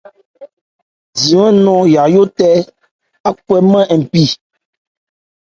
[1.17, 2.47] Di wɛ́n nɔ̂n Yayó tɛ
[3.27, 4.23] ákwámɛn npi.